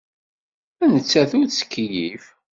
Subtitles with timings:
[0.93, 2.25] Nettat ur tettkeyyif.